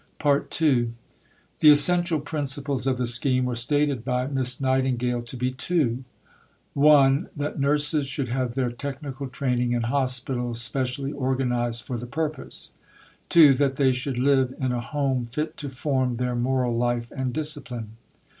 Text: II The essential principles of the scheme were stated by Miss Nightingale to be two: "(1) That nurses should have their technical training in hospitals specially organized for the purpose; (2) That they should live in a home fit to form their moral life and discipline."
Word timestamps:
II 0.25 0.93
The 1.59 1.69
essential 1.69 2.19
principles 2.19 2.87
of 2.87 2.97
the 2.97 3.05
scheme 3.05 3.45
were 3.45 3.53
stated 3.53 4.03
by 4.03 4.25
Miss 4.25 4.59
Nightingale 4.59 5.21
to 5.21 5.37
be 5.37 5.51
two: 5.51 6.05
"(1) 6.73 7.27
That 7.37 7.59
nurses 7.59 8.07
should 8.07 8.27
have 8.29 8.55
their 8.55 8.71
technical 8.71 9.29
training 9.29 9.73
in 9.73 9.83
hospitals 9.83 10.59
specially 10.59 11.11
organized 11.11 11.83
for 11.83 11.97
the 11.99 12.07
purpose; 12.07 12.71
(2) 13.29 13.53
That 13.53 13.75
they 13.75 13.91
should 13.91 14.17
live 14.17 14.55
in 14.59 14.71
a 14.71 14.81
home 14.81 15.27
fit 15.29 15.55
to 15.57 15.69
form 15.69 16.15
their 16.17 16.33
moral 16.33 16.75
life 16.75 17.11
and 17.15 17.31
discipline." 17.31 17.91